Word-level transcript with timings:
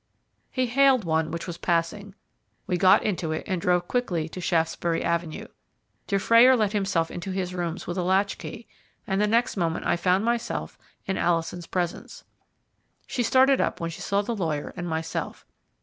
He 0.49 0.65
hailed 0.65 1.03
one 1.05 1.29
which 1.29 1.45
was 1.45 1.59
passing; 1.59 2.15
we 2.65 2.75
got 2.75 3.03
into 3.03 3.31
it 3.31 3.43
and 3.45 3.61
drove 3.61 3.87
quickly 3.87 4.27
to 4.29 4.41
Shaftesbury 4.41 5.03
Avenue. 5.03 5.45
Dufrayer 6.07 6.55
let 6.57 6.71
himself 6.73 7.11
in 7.11 7.19
to 7.21 7.29
his 7.29 7.53
rooms 7.53 7.85
with 7.85 7.99
a 7.99 8.01
latchkey, 8.03 8.65
and 9.05 9.21
the 9.21 9.27
next 9.27 9.57
moment 9.57 9.85
I 9.85 9.97
found 9.97 10.25
myself 10.25 10.75
in 11.05 11.17
Alison's 11.19 11.67
presence. 11.67 12.23
She 13.05 13.21
started 13.21 13.61
up 13.61 13.79
when 13.79 13.91
she 13.91 14.01
saw 14.01 14.23
the 14.23 14.35
lawyer 14.35 14.73
and 14.75 14.89
myself. 14.89 15.45